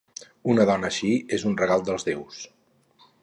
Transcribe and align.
Una 0.53 0.63
dona 0.69 0.89
així 0.93 1.09
és 1.37 1.45
un 1.51 1.55
regal 1.61 1.85
dels 1.91 2.09
déus. 2.09 2.41